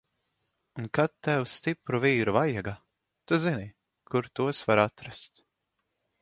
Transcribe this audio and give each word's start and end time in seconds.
Un 0.77 0.85
kad 0.97 1.11
tev 1.27 1.43
stipru 1.55 1.99
vīru 2.05 2.33
vajaga, 2.37 2.73
tu 3.27 3.39
zini, 3.45 3.69
kur 4.13 4.31
tos 4.41 4.63
var 4.71 4.83
atrast! 4.87 5.45